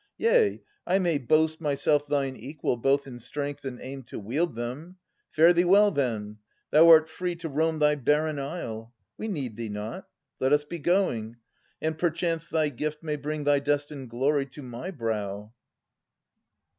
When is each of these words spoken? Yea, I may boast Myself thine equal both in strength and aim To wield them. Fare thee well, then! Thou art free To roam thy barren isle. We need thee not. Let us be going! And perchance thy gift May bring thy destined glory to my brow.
Yea, 0.17 0.63
I 0.87 0.97
may 0.97 1.19
boast 1.19 1.61
Myself 1.61 2.07
thine 2.07 2.35
equal 2.35 2.75
both 2.75 3.05
in 3.05 3.19
strength 3.19 3.63
and 3.63 3.79
aim 3.79 4.01
To 4.05 4.17
wield 4.17 4.55
them. 4.55 4.97
Fare 5.29 5.53
thee 5.53 5.63
well, 5.63 5.91
then! 5.91 6.39
Thou 6.71 6.89
art 6.89 7.07
free 7.07 7.35
To 7.35 7.47
roam 7.47 7.77
thy 7.77 7.93
barren 7.93 8.39
isle. 8.39 8.95
We 9.19 9.27
need 9.27 9.57
thee 9.57 9.69
not. 9.69 10.07
Let 10.39 10.53
us 10.53 10.63
be 10.63 10.79
going! 10.79 11.35
And 11.83 11.99
perchance 11.99 12.47
thy 12.47 12.69
gift 12.69 13.03
May 13.03 13.15
bring 13.15 13.43
thy 13.43 13.59
destined 13.59 14.09
glory 14.09 14.47
to 14.47 14.63
my 14.63 14.89
brow. 14.89 15.53